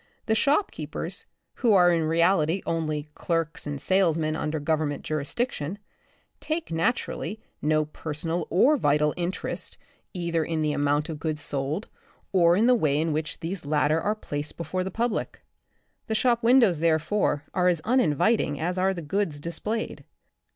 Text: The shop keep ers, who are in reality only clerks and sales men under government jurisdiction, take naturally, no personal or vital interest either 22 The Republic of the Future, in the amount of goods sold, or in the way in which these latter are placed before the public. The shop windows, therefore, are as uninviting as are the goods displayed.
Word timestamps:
The 0.25 0.33
shop 0.33 0.71
keep 0.71 0.95
ers, 0.95 1.27
who 1.57 1.73
are 1.73 1.91
in 1.91 2.05
reality 2.05 2.63
only 2.65 3.11
clerks 3.13 3.67
and 3.67 3.79
sales 3.79 4.17
men 4.17 4.35
under 4.35 4.59
government 4.59 5.03
jurisdiction, 5.03 5.77
take 6.39 6.71
naturally, 6.71 7.39
no 7.61 7.85
personal 7.85 8.47
or 8.49 8.77
vital 8.77 9.13
interest 9.15 9.77
either 10.11 10.39
22 10.39 10.39
The 10.39 10.39
Republic 10.39 10.39
of 10.39 10.39
the 10.39 10.39
Future, 10.39 10.53
in 10.53 10.61
the 10.63 10.83
amount 10.83 11.09
of 11.09 11.19
goods 11.19 11.41
sold, 11.43 11.89
or 12.31 12.57
in 12.57 12.65
the 12.65 12.73
way 12.73 12.97
in 12.99 13.13
which 13.13 13.41
these 13.41 13.63
latter 13.63 14.01
are 14.01 14.15
placed 14.15 14.57
before 14.57 14.83
the 14.83 14.89
public. 14.89 15.43
The 16.07 16.15
shop 16.15 16.41
windows, 16.41 16.79
therefore, 16.79 17.43
are 17.53 17.67
as 17.67 17.79
uninviting 17.81 18.59
as 18.59 18.79
are 18.79 18.95
the 18.95 19.03
goods 19.03 19.39
displayed. 19.39 20.03